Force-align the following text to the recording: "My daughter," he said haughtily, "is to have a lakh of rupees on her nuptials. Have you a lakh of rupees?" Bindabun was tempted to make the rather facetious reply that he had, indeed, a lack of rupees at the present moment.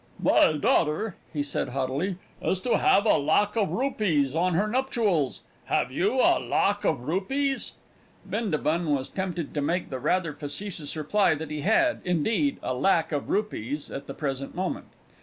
"My 0.19 0.53
daughter," 0.53 1.15
he 1.31 1.43
said 1.43 1.67
haughtily, 1.69 2.17
"is 2.41 2.59
to 2.61 2.79
have 2.79 3.05
a 3.05 3.19
lakh 3.19 3.55
of 3.55 3.69
rupees 3.71 4.35
on 4.35 4.55
her 4.55 4.67
nuptials. 4.67 5.43
Have 5.65 5.91
you 5.91 6.15
a 6.15 6.39
lakh 6.43 6.83
of 6.83 7.01
rupees?" 7.07 7.73
Bindabun 8.27 8.95
was 8.95 9.07
tempted 9.09 9.53
to 9.53 9.61
make 9.61 9.91
the 9.91 9.99
rather 9.99 10.33
facetious 10.33 10.97
reply 10.97 11.35
that 11.35 11.51
he 11.51 11.61
had, 11.61 12.01
indeed, 12.03 12.57
a 12.63 12.73
lack 12.73 13.11
of 13.11 13.29
rupees 13.29 13.91
at 13.91 14.07
the 14.07 14.15
present 14.15 14.55
moment. 14.55 14.87